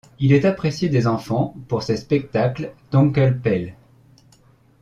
[0.17, 3.75] Il est apprécié des enfants pour ses spectacles d'Onkel Pelle.